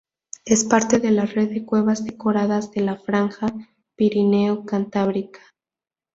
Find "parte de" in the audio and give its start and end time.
0.63-1.11